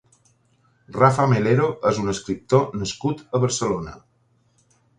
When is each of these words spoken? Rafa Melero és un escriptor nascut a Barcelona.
Rafa 0.95 1.25
Melero 1.33 1.67
és 1.91 2.01
un 2.05 2.11
escriptor 2.15 2.65
nascut 2.81 3.23
a 3.37 3.45
Barcelona. 3.47 3.95